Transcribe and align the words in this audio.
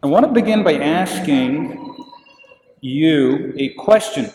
I 0.00 0.06
want 0.06 0.26
to 0.26 0.30
begin 0.32 0.62
by 0.62 0.74
asking 0.74 2.06
you 2.80 3.52
a 3.56 3.70
question. 3.70 4.30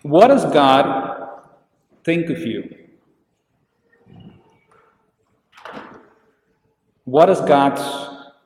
What 0.00 0.28
does 0.28 0.46
God 0.46 1.42
think 2.02 2.30
of 2.30 2.38
you? 2.38 2.74
What 7.04 7.28
is 7.28 7.42
God's 7.42 7.82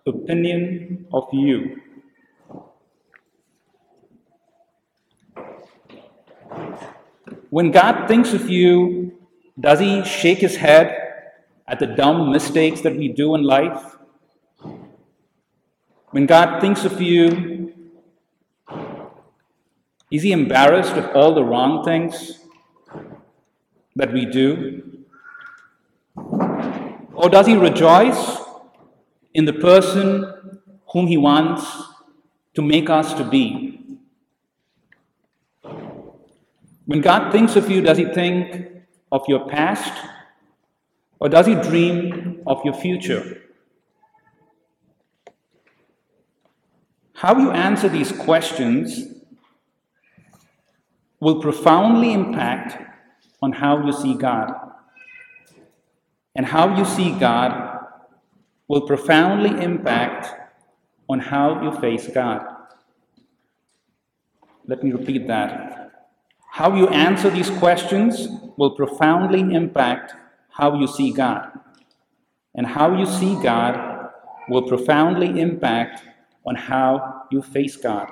opinion 0.05 1.07
of 1.13 1.29
you? 1.33 1.81
When 7.51 7.71
God 7.71 8.09
thinks 8.09 8.33
of 8.33 8.51
you, 8.51 9.17
does 9.61 9.79
he 9.79 10.03
shake 10.03 10.39
his 10.39 10.57
head 10.57 10.97
at 11.69 11.79
the 11.79 11.87
dumb 11.87 12.33
mistakes 12.33 12.81
that 12.81 12.97
we 12.97 13.07
do 13.07 13.37
in 13.37 13.45
life? 13.45 13.99
When 16.11 16.27
God 16.27 16.61
thinks 16.61 16.85
of 16.85 17.01
you, 17.01 17.73
is 20.11 20.23
he 20.23 20.33
embarrassed 20.33 20.95
of 20.95 21.15
all 21.15 21.35
the 21.35 21.45
wrong 21.45 21.85
things 21.85 22.41
that 23.95 24.13
we 24.13 24.27
do? 24.27 25.05
Or 27.15 27.29
does 27.29 27.47
he 27.47 27.57
rejoice 27.57 28.39
in 29.35 29.45
the 29.45 29.53
person 29.53 30.69
whom 30.93 31.07
he 31.07 31.17
wants 31.17 31.65
to 32.55 32.63
make 32.63 32.91
us 32.91 33.15
to 33.15 33.23
be? 33.23 33.99
When 36.87 37.01
God 37.01 37.31
thinks 37.31 37.55
of 37.55 37.71
you, 37.71 37.83
does 37.83 37.99
he 37.99 38.07
think 38.07 38.83
of 39.13 39.23
your 39.29 39.49
past 39.49 39.93
or 41.21 41.29
does 41.29 41.47
he 41.47 41.55
dream 41.55 42.43
of 42.49 42.65
your 42.65 42.75
future? 42.75 43.43
How 47.21 47.39
you 47.39 47.51
answer 47.51 47.87
these 47.91 48.13
questions 48.13 49.13
will 51.21 51.43
profoundly 51.43 52.15
impact 52.15 52.83
on 53.43 53.53
how 53.53 53.85
you 53.85 53.93
see 53.93 54.15
God. 54.15 54.55
And 56.35 56.47
how 56.47 56.79
you 56.79 56.87
see 56.87 57.13
God 57.13 57.79
will 58.69 58.87
profoundly 58.87 59.51
impact 59.63 60.29
on 61.11 61.19
how 61.19 61.63
you 61.63 61.79
face 61.79 62.09
God. 62.09 62.41
Let 64.67 64.83
me 64.83 64.91
repeat 64.93 65.29
that. 65.29 65.93
How 66.51 66.75
you 66.75 66.89
answer 66.89 67.29
these 67.29 67.51
questions 67.51 68.29
will 68.57 68.71
profoundly 68.71 69.41
impact 69.55 70.15
how 70.49 70.81
you 70.81 70.87
see 70.87 71.13
God. 71.13 71.51
And 72.55 72.67
how 72.67 72.97
you 72.99 73.05
see 73.05 73.35
God 73.43 74.09
will 74.49 74.63
profoundly 74.63 75.39
impact 75.39 76.05
on 76.47 76.55
how 76.55 77.23
you 77.31 77.43
face 77.43 77.77
God. 77.77 78.11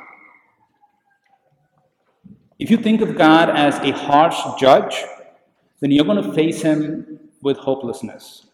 If 2.58 2.70
you 2.70 2.76
think 2.76 3.00
of 3.00 3.16
God 3.16 3.50
as 3.50 3.76
a 3.78 3.92
harsh 3.92 4.38
judge, 4.58 4.96
then 5.80 5.90
you're 5.90 6.04
going 6.04 6.22
to 6.22 6.32
face 6.32 6.62
him 6.62 7.20
with 7.40 7.56
hopelessness. 7.56 8.46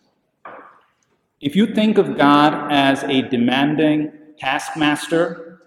If 1.40 1.56
you 1.56 1.74
think 1.74 1.98
of 1.98 2.16
God 2.16 2.70
as 2.70 3.02
a 3.04 3.22
demanding 3.22 4.12
taskmaster, 4.38 5.60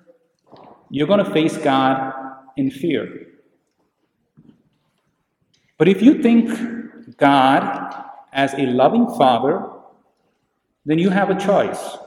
you're 0.90 1.08
going 1.08 1.24
to 1.24 1.32
face 1.32 1.58
God 1.58 2.14
in 2.56 2.72
fear. 2.72 3.28
But 5.78 5.88
if 5.88 6.02
you 6.02 6.22
think 6.22 7.18
God 7.18 8.06
as 8.34 8.54
a 8.54 8.68
loving 8.68 9.08
father, 9.16 9.68
then 10.86 11.00
you 11.00 11.10
have 11.10 11.30
a 11.30 11.40
choice. 11.40 11.98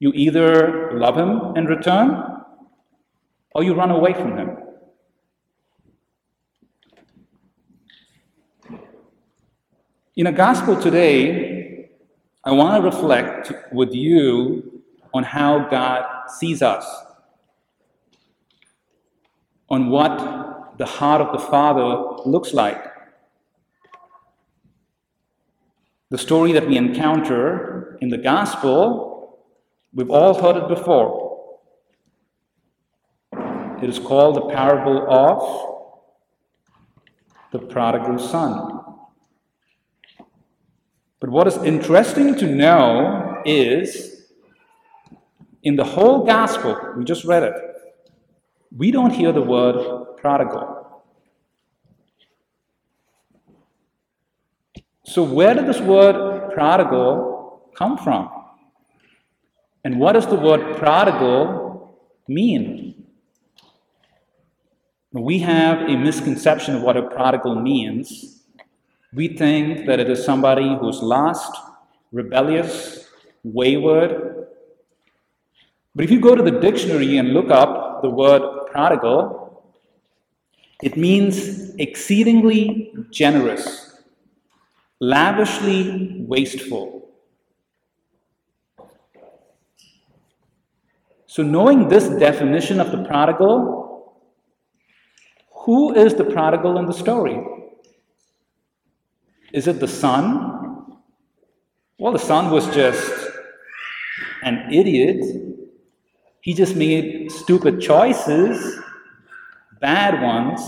You 0.00 0.12
either 0.14 0.98
love 0.98 1.16
him 1.16 1.56
in 1.56 1.66
return 1.66 2.24
or 3.54 3.62
you 3.62 3.74
run 3.74 3.90
away 3.90 4.14
from 4.14 4.36
him. 4.36 4.56
In 10.16 10.26
a 10.26 10.32
gospel 10.32 10.80
today, 10.80 11.90
I 12.44 12.52
want 12.52 12.82
to 12.82 12.90
reflect 12.90 13.52
with 13.72 13.94
you 13.94 14.82
on 15.12 15.22
how 15.22 15.68
God 15.68 16.30
sees 16.38 16.62
us, 16.62 16.86
on 19.68 19.90
what 19.90 20.78
the 20.78 20.86
heart 20.86 21.20
of 21.20 21.32
the 21.32 21.46
Father 21.46 22.22
looks 22.24 22.54
like. 22.54 22.82
The 26.08 26.18
story 26.18 26.52
that 26.52 26.66
we 26.66 26.78
encounter 26.78 27.98
in 28.00 28.08
the 28.08 28.18
gospel, 28.18 29.09
we've 29.92 30.10
all 30.10 30.34
heard 30.40 30.56
it 30.56 30.68
before. 30.68 31.30
It 33.82 33.88
is 33.88 33.98
called 33.98 34.36
the 34.36 34.54
parable 34.54 35.10
of 35.10 35.70
the 37.52 37.58
prodigal 37.58 38.18
son. 38.18 38.80
But 41.18 41.30
what 41.30 41.46
is 41.46 41.56
interesting 41.58 42.34
to 42.36 42.46
know 42.46 43.42
is 43.44 44.26
in 45.62 45.76
the 45.76 45.84
whole 45.84 46.24
gospel, 46.24 46.94
we 46.96 47.04
just 47.04 47.24
read 47.24 47.42
it, 47.42 47.54
we 48.76 48.90
don't 48.90 49.10
hear 49.10 49.32
the 49.32 49.42
word 49.42 50.16
prodigal. 50.16 51.02
So, 55.04 55.22
where 55.24 55.54
did 55.54 55.66
this 55.66 55.80
word 55.80 56.52
prodigal 56.54 57.70
come 57.74 57.98
from? 57.98 58.39
And 59.84 59.98
what 59.98 60.12
does 60.12 60.26
the 60.26 60.36
word 60.36 60.76
prodigal 60.76 61.98
mean? 62.28 63.06
We 65.12 65.40
have 65.40 65.82
a 65.88 65.96
misconception 65.96 66.76
of 66.76 66.82
what 66.82 66.96
a 66.96 67.02
prodigal 67.02 67.56
means. 67.56 68.42
We 69.12 69.28
think 69.28 69.86
that 69.86 69.98
it 69.98 70.08
is 70.08 70.24
somebody 70.24 70.76
who's 70.80 71.00
lost, 71.00 71.52
rebellious, 72.12 73.08
wayward. 73.42 74.46
But 75.94 76.04
if 76.04 76.10
you 76.10 76.20
go 76.20 76.36
to 76.36 76.42
the 76.42 76.60
dictionary 76.60 77.16
and 77.16 77.32
look 77.32 77.50
up 77.50 78.02
the 78.02 78.10
word 78.10 78.42
prodigal, 78.70 79.64
it 80.82 80.96
means 80.96 81.74
exceedingly 81.76 82.92
generous 83.10 83.90
lavishly 85.00 86.22
wasteful. 86.26 86.99
So, 91.30 91.44
knowing 91.44 91.86
this 91.86 92.08
definition 92.08 92.80
of 92.80 92.90
the 92.90 93.04
prodigal, 93.04 94.18
who 95.64 95.94
is 95.94 96.16
the 96.16 96.24
prodigal 96.24 96.76
in 96.76 96.86
the 96.86 96.92
story? 96.92 97.40
Is 99.52 99.68
it 99.68 99.78
the 99.78 99.86
son? 99.86 100.98
Well, 101.98 102.12
the 102.12 102.18
son 102.18 102.50
was 102.50 102.66
just 102.74 103.12
an 104.42 104.72
idiot. 104.72 105.24
He 106.40 106.52
just 106.52 106.74
made 106.74 107.30
stupid 107.30 107.80
choices, 107.80 108.80
bad 109.80 110.20
ones, 110.20 110.60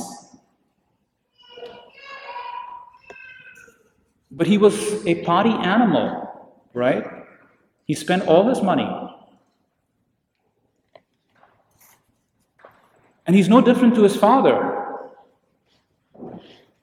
But 4.35 4.47
he 4.47 4.57
was 4.57 5.07
a 5.07 5.23
party 5.27 5.51
animal, 5.51 6.57
right? 6.73 7.05
He 7.85 7.93
spent 7.93 8.27
all 8.27 8.49
his 8.49 8.63
money. 8.63 8.89
And 13.33 13.39
he's 13.39 13.49
no 13.49 13.63
different 13.63 13.95
to 13.95 14.03
his 14.03 14.15
father. 14.15 15.09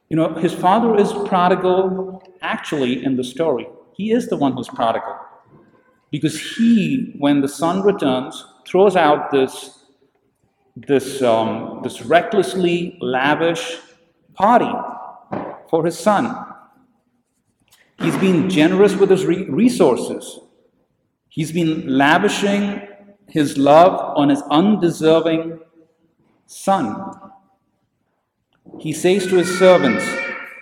You 0.09 0.17
know, 0.17 0.33
his 0.33 0.51
father 0.51 0.97
is 0.97 1.13
prodigal 1.27 2.23
actually 2.41 3.05
in 3.05 3.15
the 3.17 3.23
story. 3.23 3.67
He 3.93 4.09
is 4.13 4.29
the 4.29 4.35
one 4.35 4.53
who's 4.53 4.67
prodigal. 4.67 5.15
Because 6.09 6.41
he, 6.55 7.13
when 7.19 7.41
the 7.41 7.47
son 7.47 7.83
returns, 7.83 8.43
throws 8.67 8.95
out 8.95 9.29
this, 9.29 9.85
this, 10.75 11.21
um, 11.21 11.81
this 11.83 12.01
recklessly 12.01 12.97
lavish 12.99 13.77
party 14.33 14.73
for 15.69 15.85
his 15.85 15.99
son. 15.99 16.35
He's 18.01 18.17
been 18.17 18.49
generous 18.49 18.95
with 18.95 19.11
his 19.11 19.23
re- 19.23 19.45
resources. 19.49 20.39
He's 21.27 21.51
been 21.51 21.95
lavishing 21.95 22.87
his 23.27 23.55
love 23.55 24.17
on 24.17 24.29
his 24.29 24.41
undeserving 24.49 25.59
son. 26.49 27.13
He 28.79 28.91
says 28.91 29.27
to 29.27 29.35
his 29.35 29.59
servants, 29.59 30.05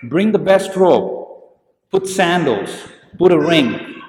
Bring 0.02 0.32
the 0.32 0.38
best 0.38 0.76
robe, 0.76 1.28
put 1.90 2.06
sandals, 2.06 2.70
put 3.18 3.32
a 3.32 3.38
ring. 3.38 4.02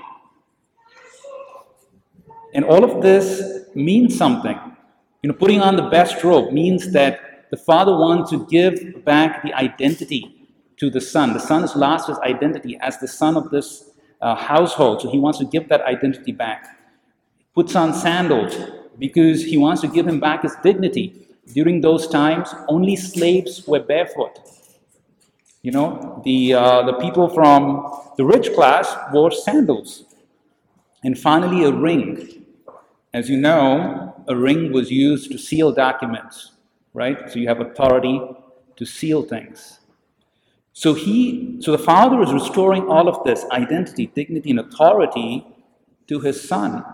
And 2.53 2.65
all 2.65 2.83
of 2.83 3.01
this 3.01 3.41
means 3.75 4.17
something. 4.17 4.59
You 5.23 5.29
know, 5.29 5.33
putting 5.37 5.61
on 5.61 5.77
the 5.77 5.89
best 5.89 6.23
robe 6.23 6.51
means 6.51 6.91
that 6.91 7.47
the 7.49 7.57
father 7.57 7.93
wants 7.93 8.29
to 8.31 8.45
give 8.47 9.05
back 9.05 9.41
the 9.43 9.53
identity 9.53 10.47
to 10.77 10.89
the 10.89 11.01
son. 11.01 11.33
The 11.33 11.39
son 11.39 11.61
has 11.61 11.75
lost 11.75 12.07
his 12.07 12.19
identity 12.19 12.77
as 12.81 12.99
the 12.99 13.07
son 13.07 13.37
of 13.37 13.49
this, 13.51 13.91
uh, 14.21 14.35
household, 14.35 15.01
so 15.01 15.09
he 15.09 15.17
wants 15.17 15.39
to 15.39 15.45
give 15.45 15.69
that 15.69 15.81
identity 15.81 16.33
back. 16.33 16.77
Puts 17.55 17.75
on 17.75 17.93
sandals 17.93 18.55
because 18.97 19.43
he 19.43 19.57
wants 19.57 19.81
to 19.81 19.87
give 19.87 20.07
him 20.07 20.19
back 20.19 20.43
his 20.43 20.55
dignity. 20.61 21.28
During 21.53 21.81
those 21.81 22.07
times, 22.07 22.53
only 22.67 22.95
slaves 22.95 23.67
were 23.67 23.79
barefoot. 23.79 24.39
You 25.61 25.71
know, 25.71 26.21
the, 26.23 26.53
uh, 26.53 26.83
the 26.83 26.93
people 26.93 27.27
from 27.27 27.91
the 28.17 28.25
rich 28.25 28.53
class 28.53 28.95
wore 29.11 29.31
sandals. 29.31 30.05
And 31.03 31.17
finally, 31.17 31.65
a 31.65 31.71
ring. 31.71 32.45
As 33.13 33.29
you 33.29 33.37
know, 33.37 34.13
a 34.27 34.35
ring 34.35 34.71
was 34.71 34.91
used 34.91 35.31
to 35.31 35.37
seal 35.37 35.71
documents, 35.71 36.51
right? 36.93 37.29
So 37.31 37.39
you 37.39 37.47
have 37.47 37.59
authority 37.59 38.21
to 38.75 38.85
seal 38.85 39.23
things. 39.23 39.79
So 40.73 40.93
he, 40.93 41.57
so 41.59 41.71
the 41.71 41.77
father 41.77 42.21
is 42.21 42.31
restoring 42.31 42.87
all 42.87 43.09
of 43.09 43.23
this 43.25 43.43
identity, 43.51 44.07
dignity, 44.15 44.51
and 44.51 44.59
authority 44.59 45.45
to 46.07 46.19
his 46.19 46.47
son. 46.47 46.85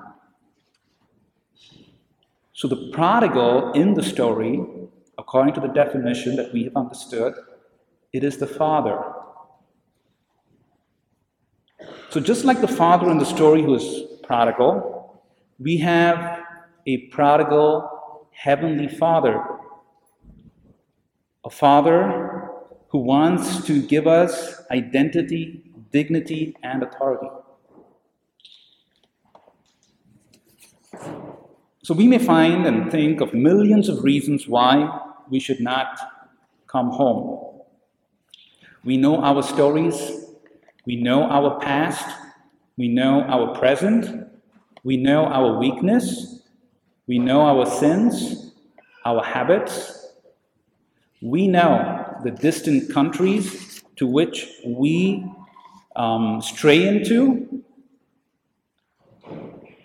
So 2.56 2.70
the 2.70 2.90
prodigal 2.94 3.74
in 3.74 3.96
the 3.96 4.02
story, 4.02 4.64
according 5.18 5.56
to 5.56 5.60
the 5.60 5.68
definition 5.68 6.38
that 6.38 6.54
we 6.54 6.64
have 6.64 6.76
understood, 6.78 7.34
it 8.14 8.24
is 8.24 8.38
the 8.38 8.48
father. 8.48 8.98
So 12.12 12.22
just 12.22 12.46
like 12.46 12.62
the 12.62 12.68
father 12.70 13.12
in 13.12 13.18
the 13.18 13.26
story 13.26 13.62
who 13.62 13.76
is 13.76 14.04
prodigal, 14.24 15.22
we 15.60 15.76
have 15.80 16.46
a 16.88 17.08
prodigal 17.08 18.30
heavenly 18.32 18.88
father. 18.88 19.44
A 21.44 21.50
father 21.50 22.52
who 22.88 23.00
wants 23.00 23.66
to 23.66 23.82
give 23.82 24.08
us 24.08 24.62
identity, 24.72 25.74
dignity, 25.92 26.56
and 26.64 26.84
authority. 26.84 27.28
So 31.86 31.94
we 31.94 32.08
may 32.08 32.18
find 32.18 32.66
and 32.66 32.90
think 32.90 33.22
of 33.22 33.36
millions 33.36 33.90
of 33.90 34.04
reasons 34.04 34.48
why 34.48 35.02
we 35.30 35.40
should 35.40 35.60
not 35.60 36.00
come 36.66 36.90
home. 36.90 37.62
We 38.84 38.98
know 38.98 39.22
our 39.22 39.44
stories, 39.44 40.26
we 40.88 40.96
know 40.96 41.26
our 41.26 41.60
past, 41.60 42.04
we 42.76 42.88
know 42.88 43.22
our 43.26 43.54
present, 43.54 44.28
we 44.84 44.98
know 44.98 45.26
our 45.26 45.60
weakness, 45.60 46.42
we 47.06 47.20
know 47.20 47.42
our 47.42 47.68
sins, 47.68 48.52
our 49.06 49.24
habits. 49.24 50.08
We 51.22 51.48
know 51.48 52.18
the 52.24 52.32
distant 52.32 52.92
countries 52.92 53.84
to 53.98 54.08
which 54.08 54.48
we 54.66 55.24
um, 55.96 56.42
stray 56.42 56.88
into. 56.88 57.64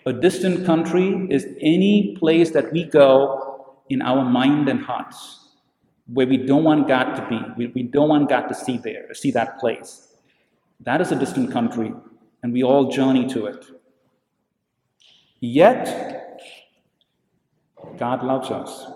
A 0.05 0.13
distant 0.13 0.65
country 0.65 1.27
is 1.29 1.47
any 1.59 2.15
place 2.17 2.51
that 2.51 2.71
we 2.73 2.85
go 2.85 3.77
in 3.89 4.01
our 4.01 4.23
mind 4.23 4.67
and 4.67 4.79
hearts 4.81 5.49
where 6.07 6.25
we 6.25 6.37
don't 6.37 6.63
want 6.63 6.87
God 6.87 7.13
to 7.15 7.27
be. 7.29 7.39
We, 7.57 7.67
we 7.67 7.83
don't 7.83 8.09
want 8.09 8.29
God 8.29 8.47
to 8.47 8.55
see 8.55 8.77
there, 8.77 9.13
see 9.13 9.31
that 9.31 9.59
place. 9.59 10.07
That 10.79 11.01
is 11.01 11.11
a 11.11 11.15
distant 11.15 11.51
country, 11.51 11.93
and 12.41 12.51
we 12.51 12.63
all 12.63 12.91
journey 12.91 13.27
to 13.27 13.45
it. 13.45 13.65
Yet, 15.39 16.39
God 17.97 18.23
loves 18.23 18.49
us. 18.49 18.87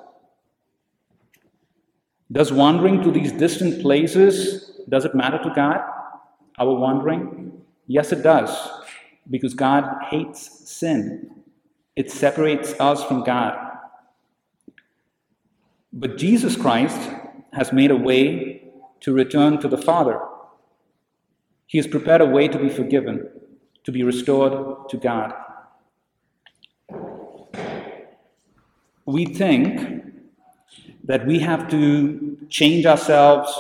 Does 2.31 2.51
wandering 2.51 3.03
to 3.03 3.11
these 3.11 3.31
distant 3.31 3.81
places, 3.81 4.81
does 4.89 5.05
it 5.05 5.13
matter 5.13 5.37
to 5.43 5.51
God? 5.55 5.81
Our 6.57 6.73
wandering? 6.73 7.61
Yes, 7.85 8.11
it 8.11 8.23
does, 8.23 8.49
because 9.29 9.53
God 9.53 9.83
hates 10.09 10.69
sin. 10.69 11.29
It 11.95 12.11
separates 12.11 12.73
us 12.79 13.03
from 13.03 13.23
God. 13.23 13.57
But 15.93 16.17
Jesus 16.17 16.55
Christ 16.55 17.09
has 17.53 17.71
made 17.71 17.91
a 17.91 17.95
way 17.95 18.63
to 19.01 19.13
return 19.13 19.59
to 19.61 19.67
the 19.67 19.77
Father. 19.77 20.19
He 21.67 21.77
has 21.77 21.87
prepared 21.87 22.21
a 22.21 22.25
way 22.25 22.47
to 22.47 22.59
be 22.59 22.69
forgiven, 22.69 23.29
to 23.83 23.91
be 23.91 24.03
restored 24.03 24.89
to 24.89 24.97
God. 24.97 25.33
We 29.05 29.25
think 29.25 30.03
that 31.03 31.25
we 31.25 31.39
have 31.39 31.69
to 31.69 32.37
change 32.49 32.85
ourselves, 32.85 33.53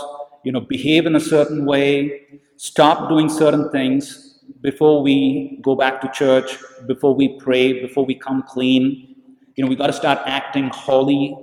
you 0.43 0.51
know, 0.51 0.61
behave 0.61 1.05
in 1.05 1.15
a 1.15 1.19
certain 1.19 1.65
way, 1.65 2.39
stop 2.57 3.07
doing 3.07 3.29
certain 3.29 3.69
things 3.69 4.24
before 4.61 5.01
we 5.01 5.59
go 5.61 5.75
back 5.75 6.01
to 6.01 6.09
church, 6.09 6.57
before 6.87 7.13
we 7.15 7.39
pray, 7.39 7.81
before 7.81 8.05
we 8.05 8.15
come 8.15 8.43
clean. 8.43 9.15
You 9.55 9.63
know, 9.63 9.69
we 9.69 9.75
got 9.75 9.87
to 9.87 9.93
start 9.93 10.19
acting 10.25 10.69
holy 10.69 11.37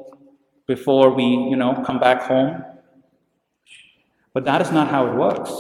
before 0.67 1.11
we, 1.11 1.25
you 1.25 1.57
know, 1.57 1.83
come 1.87 1.99
back 1.99 2.23
home. 2.23 2.65
But 4.35 4.45
that 4.45 4.61
is 4.61 4.71
not 4.71 4.89
how 4.89 5.07
it 5.07 5.15
works. 5.15 5.53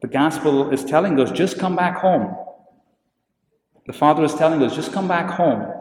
The 0.00 0.08
gospel 0.08 0.70
is 0.70 0.84
telling 0.84 1.18
us 1.20 1.30
just 1.30 1.58
come 1.58 1.76
back 1.76 1.96
home. 1.96 2.36
The 3.86 3.92
Father 3.92 4.24
is 4.24 4.34
telling 4.34 4.62
us 4.62 4.74
just 4.74 4.92
come 4.92 5.08
back 5.08 5.30
home 5.30 5.72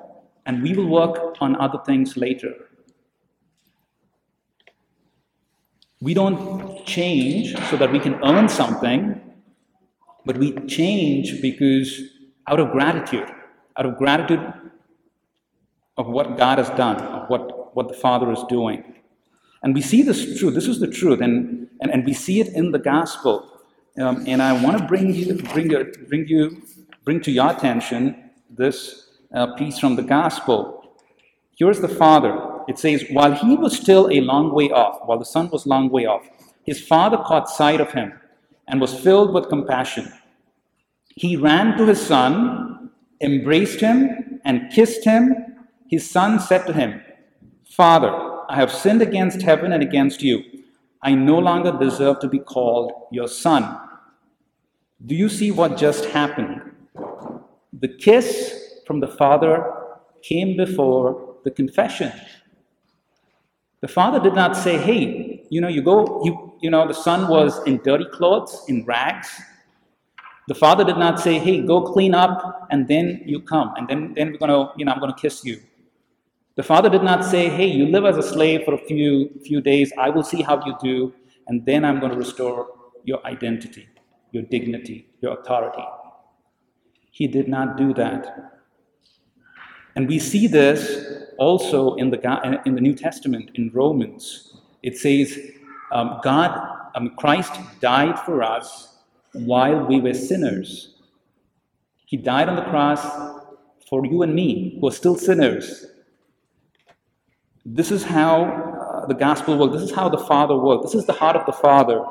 and 0.45 0.61
we 0.61 0.73
will 0.73 0.87
work 0.87 1.35
on 1.39 1.55
other 1.55 1.79
things 1.85 2.17
later. 2.17 2.53
We 6.01 6.15
don't 6.15 6.83
change 6.85 7.55
so 7.69 7.77
that 7.77 7.91
we 7.91 7.99
can 7.99 8.15
earn 8.23 8.49
something, 8.49 9.21
but 10.25 10.37
we 10.37 10.53
change 10.65 11.41
because 11.41 12.01
out 12.47 12.59
of 12.59 12.71
gratitude, 12.71 13.29
out 13.77 13.85
of 13.85 13.97
gratitude 13.97 14.53
of 15.97 16.07
what 16.07 16.37
God 16.37 16.57
has 16.57 16.69
done, 16.71 16.97
of 16.97 17.29
what, 17.29 17.75
what 17.75 17.87
the 17.87 17.93
Father 17.93 18.31
is 18.31 18.43
doing. 18.49 18.83
And 19.61 19.75
we 19.75 19.81
see 19.81 20.01
this 20.01 20.39
truth, 20.39 20.55
this 20.55 20.67
is 20.67 20.79
the 20.79 20.87
truth, 20.87 21.21
and, 21.21 21.69
and, 21.81 21.91
and 21.91 22.03
we 22.03 22.13
see 22.13 22.39
it 22.39 22.47
in 22.47 22.71
the 22.71 22.79
gospel. 22.79 23.47
Um, 23.99 24.23
and 24.25 24.41
I 24.41 24.53
want 24.63 24.79
to 24.79 24.85
bring 24.85 25.13
you, 25.13 25.35
bring, 25.53 25.69
you, 25.69 25.93
bring 26.09 26.27
you, 26.27 26.63
bring 27.03 27.21
to 27.21 27.31
your 27.31 27.51
attention 27.51 28.31
this 28.49 29.17
uh, 29.35 29.53
piece 29.53 29.77
from 29.77 29.95
the 29.95 30.01
gospel. 30.01 30.95
Here's 31.55 31.79
the 31.79 31.87
father. 31.89 32.50
It 32.67 32.79
says, 32.79 33.05
While 33.11 33.33
he 33.33 33.55
was 33.55 33.77
still 33.77 34.09
a 34.11 34.21
long 34.21 34.53
way 34.53 34.69
off, 34.69 34.99
while 35.05 35.19
the 35.19 35.25
son 35.25 35.49
was 35.49 35.65
long 35.65 35.89
way 35.89 36.05
off, 36.05 36.27
his 36.63 36.81
father 36.81 37.17
caught 37.17 37.49
sight 37.49 37.81
of 37.81 37.91
him 37.91 38.13
and 38.67 38.79
was 38.79 38.99
filled 38.99 39.33
with 39.33 39.49
compassion. 39.49 40.11
He 41.15 41.35
ran 41.35 41.77
to 41.77 41.85
his 41.85 42.01
son, 42.01 42.91
embraced 43.19 43.79
him, 43.79 44.39
and 44.45 44.71
kissed 44.71 45.03
him. 45.03 45.35
His 45.89 46.09
son 46.09 46.39
said 46.39 46.65
to 46.67 46.73
him, 46.73 47.01
Father, 47.69 48.11
I 48.49 48.55
have 48.55 48.71
sinned 48.71 49.01
against 49.01 49.41
heaven 49.41 49.71
and 49.71 49.83
against 49.83 50.21
you. 50.21 50.43
I 51.03 51.15
no 51.15 51.39
longer 51.39 51.71
deserve 51.71 52.19
to 52.19 52.27
be 52.27 52.39
called 52.39 52.91
your 53.11 53.27
son. 53.27 53.79
Do 55.05 55.15
you 55.15 55.29
see 55.29 55.51
what 55.51 55.77
just 55.77 56.05
happened? 56.05 56.61
The 57.73 57.87
kiss 57.87 58.81
from 58.85 58.99
the 58.99 59.07
Father 59.07 59.73
came 60.21 60.55
before 60.55 61.37
the 61.43 61.51
confession. 61.51 62.11
The 63.81 63.87
Father 63.87 64.19
did 64.19 64.35
not 64.35 64.55
say, 64.55 64.77
hey, 64.77 65.45
you 65.49 65.59
know, 65.59 65.67
you 65.67 65.81
go, 65.81 66.21
you, 66.23 66.53
you 66.61 66.69
know, 66.69 66.87
the 66.87 66.93
son 66.93 67.27
was 67.27 67.61
in 67.65 67.77
dirty 67.83 68.05
clothes, 68.05 68.63
in 68.67 68.85
rags. 68.85 69.29
The 70.47 70.55
Father 70.55 70.83
did 70.83 70.97
not 70.97 71.19
say, 71.19 71.39
hey, 71.39 71.65
go 71.65 71.81
clean 71.81 72.13
up 72.13 72.67
and 72.69 72.87
then 72.87 73.23
you 73.25 73.41
come 73.41 73.73
and 73.77 73.87
then, 73.87 74.13
then 74.15 74.31
we're 74.31 74.37
going 74.37 74.51
to, 74.51 74.71
you 74.77 74.85
know, 74.85 74.91
I'm 74.91 74.99
going 74.99 75.13
to 75.13 75.19
kiss 75.19 75.43
you. 75.43 75.59
The 76.55 76.63
Father 76.63 76.89
did 76.89 77.03
not 77.03 77.25
say, 77.25 77.49
hey, 77.49 77.65
you 77.65 77.87
live 77.87 78.05
as 78.05 78.17
a 78.17 78.23
slave 78.23 78.65
for 78.65 78.73
a 78.75 78.77
few, 78.77 79.31
few 79.43 79.61
days, 79.61 79.91
I 79.97 80.09
will 80.09 80.23
see 80.23 80.41
how 80.41 80.63
you 80.65 80.75
do, 80.83 81.13
and 81.47 81.65
then 81.65 81.83
I'm 81.83 81.99
going 81.99 82.11
to 82.11 82.17
restore 82.17 82.67
your 83.03 83.25
identity, 83.25 83.87
your 84.31 84.43
dignity, 84.43 85.09
your 85.21 85.39
authority. 85.39 85.83
He 87.09 87.27
did 87.27 87.47
not 87.47 87.77
do 87.77 87.93
that. 87.95 88.60
And 89.95 90.07
we 90.07 90.19
see 90.19 90.47
this 90.47 91.29
also 91.37 91.95
in 91.95 92.09
the, 92.09 92.61
in 92.65 92.75
the 92.75 92.81
New 92.81 92.93
Testament, 92.93 93.51
in 93.55 93.71
Romans. 93.73 94.53
It 94.83 94.97
says, 94.97 95.37
um, 95.91 96.19
God, 96.23 96.89
um, 96.95 97.15
Christ 97.17 97.53
died 97.79 98.19
for 98.19 98.43
us 98.43 98.97
while 99.33 99.85
we 99.85 99.99
were 99.99 100.13
sinners. 100.13 100.95
He 102.05 102.17
died 102.17 102.49
on 102.49 102.55
the 102.55 102.63
cross 102.63 103.01
for 103.89 104.05
you 104.05 104.21
and 104.21 104.33
me, 104.33 104.77
who 104.79 104.87
are 104.87 104.91
still 104.91 105.17
sinners. 105.17 105.85
This 107.65 107.91
is 107.91 108.03
how 108.03 108.43
uh, 108.43 109.05
the 109.07 109.13
gospel 109.13 109.57
works. 109.57 109.73
This 109.73 109.89
is 109.89 109.95
how 109.95 110.09
the 110.09 110.17
Father 110.17 110.55
works. 110.55 110.85
This 110.85 110.95
is 110.95 111.05
the 111.05 111.13
heart 111.13 111.35
of 111.35 111.45
the 111.45 111.51
Father. 111.51 112.03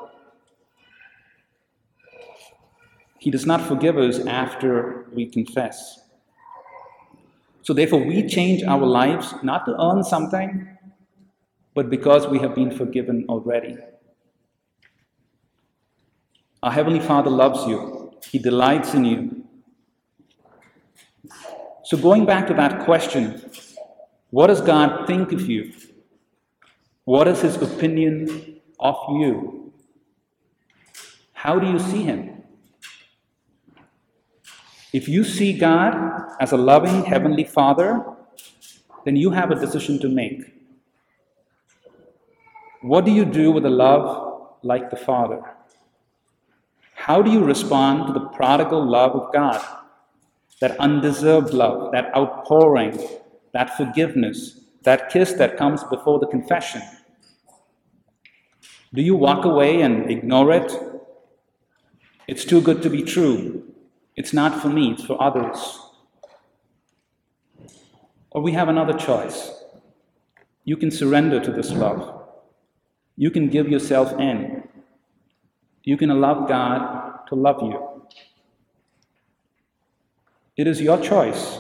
He 3.19 3.31
does 3.31 3.47
not 3.47 3.61
forgive 3.61 3.99
us 3.99 4.19
after 4.21 5.07
we 5.13 5.27
confess. 5.27 6.00
So, 7.63 7.75
therefore, 7.75 8.05
we 8.05 8.27
change 8.27 8.63
our 8.63 8.85
lives 8.85 9.35
not 9.43 9.67
to 9.67 9.81
earn 9.81 10.03
something, 10.03 10.67
but 11.75 11.91
because 11.91 12.27
we 12.27 12.39
have 12.39 12.55
been 12.55 12.71
forgiven 12.71 13.27
already. 13.29 13.77
Our 16.63 16.73
Heavenly 16.73 17.01
Father 17.01 17.31
loves 17.31 17.67
you, 17.67 18.13
He 18.31 18.39
delights 18.39 18.95
in 18.95 19.05
you. 19.05 19.45
So, 21.85 21.97
going 21.97 22.25
back 22.25 22.47
to 22.49 22.55
that 22.55 22.85
question, 22.85 23.43
what 24.31 24.47
does 24.47 24.61
God 24.61 25.07
think 25.07 25.33
of 25.33 25.43
you? 25.43 25.73
What 27.05 27.29
is 27.29 27.41
His 27.41 27.57
opinion 27.61 28.61
of 28.79 28.97
you? 29.09 29.73
How 31.33 31.59
do 31.59 31.67
you 31.67 31.79
see 31.79 32.03
Him? 32.03 32.40
If 34.93 35.09
you 35.09 35.23
see 35.23 35.53
God 35.53 36.33
as 36.41 36.51
a 36.51 36.57
loving 36.57 37.05
Heavenly 37.05 37.45
Father, 37.45 38.05
then 39.05 39.15
you 39.15 39.31
have 39.31 39.51
a 39.51 39.55
decision 39.55 40.01
to 40.01 40.09
make. 40.09 40.43
What 42.83 43.05
do 43.05 43.13
you 43.13 43.25
do 43.25 43.53
with 43.53 43.65
a 43.67 43.71
love 43.71 44.57
like 44.63 44.91
the 44.91 44.97
Father? 44.97 45.43
How 46.95 47.23
do 47.23 47.31
you 47.31 47.45
respond 47.45 48.07
to 48.07 48.13
the 48.13 48.27
prodigal 48.29 48.85
love 48.85 49.13
of 49.13 49.33
God? 49.33 49.65
That 50.61 50.79
undeserved 50.79 51.55
love, 51.55 51.93
that 51.93 52.15
outpouring, 52.17 52.99
that 53.53 53.77
forgiveness, 53.77 54.61
that 54.83 55.09
kiss 55.09 55.33
that 55.35 55.57
comes 55.57 55.85
before 55.85 56.19
the 56.19 56.27
confession. 56.27 56.83
Do 58.93 59.03
you 59.03 59.15
walk 59.15 59.45
away 59.45 59.83
and 59.83 60.11
ignore 60.11 60.53
it? 60.53 60.73
It's 62.27 62.45
too 62.45 62.61
good 62.61 62.83
to 62.83 62.91
be 62.91 63.03
true. 63.03 63.73
It's 64.21 64.35
not 64.35 64.61
for 64.61 64.69
me, 64.69 64.93
it's 64.93 65.05
for 65.05 65.17
others. 65.23 65.81
Or 68.31 68.43
we 68.43 68.53
have 68.53 68.69
another 68.69 68.93
choice. 68.93 69.51
You 70.63 70.77
can 70.77 70.91
surrender 70.91 71.41
to 71.41 71.51
this 71.51 71.71
love. 71.71 72.27
You 73.17 73.31
can 73.31 73.49
give 73.49 73.71
yourself 73.71 74.13
in. 74.21 74.69
You 75.85 75.97
can 75.97 76.11
allow 76.11 76.45
God 76.45 77.27
to 77.29 77.35
love 77.35 77.63
you. 77.63 78.03
It 80.55 80.67
is 80.67 80.83
your 80.83 81.01
choice. 81.01 81.59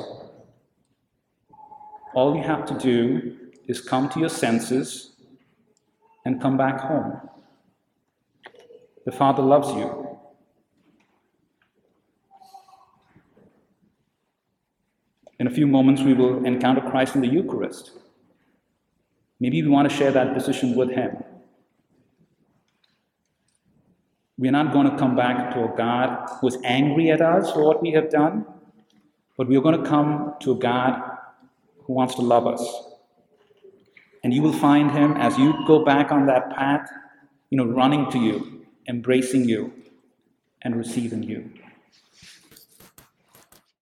All 2.14 2.36
you 2.36 2.42
have 2.42 2.66
to 2.66 2.74
do 2.74 3.38
is 3.68 3.80
come 3.80 4.10
to 4.10 4.20
your 4.20 4.28
senses 4.28 5.14
and 6.26 6.42
come 6.42 6.58
back 6.58 6.78
home. 6.80 7.22
The 9.06 9.12
Father 9.12 9.42
loves 9.42 9.72
you. 9.72 10.09
In 15.40 15.46
a 15.46 15.50
few 15.50 15.66
moments, 15.66 16.02
we 16.02 16.12
will 16.12 16.44
encounter 16.44 16.82
Christ 16.82 17.14
in 17.14 17.22
the 17.22 17.26
Eucharist. 17.26 17.92
Maybe 19.40 19.62
we 19.62 19.68
want 19.68 19.90
to 19.90 19.96
share 19.96 20.12
that 20.12 20.34
decision 20.34 20.76
with 20.76 20.90
Him. 20.90 21.16
We're 24.36 24.52
not 24.52 24.70
going 24.74 24.90
to 24.90 24.98
come 24.98 25.16
back 25.16 25.54
to 25.54 25.64
a 25.64 25.74
God 25.74 26.28
who 26.40 26.48
is 26.48 26.58
angry 26.62 27.10
at 27.10 27.22
us 27.22 27.50
for 27.52 27.64
what 27.64 27.80
we 27.80 27.90
have 27.92 28.10
done, 28.10 28.44
but 29.38 29.48
we're 29.48 29.62
going 29.62 29.82
to 29.82 29.88
come 29.88 30.34
to 30.40 30.52
a 30.52 30.56
God 30.56 31.00
who 31.84 31.94
wants 31.94 32.16
to 32.16 32.20
love 32.20 32.46
us. 32.46 32.62
And 34.22 34.34
you 34.34 34.42
will 34.42 34.52
find 34.52 34.90
Him 34.90 35.12
as 35.12 35.38
you 35.38 35.54
go 35.66 35.86
back 35.86 36.12
on 36.12 36.26
that 36.26 36.50
path, 36.54 36.86
you 37.48 37.56
know, 37.56 37.64
running 37.64 38.10
to 38.10 38.18
you, 38.18 38.66
embracing 38.86 39.48
you, 39.48 39.72
and 40.60 40.76
receiving 40.76 41.22
you. 41.22 41.50